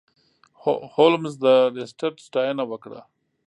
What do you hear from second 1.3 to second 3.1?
د لیسټرډ ستاینه وکړه.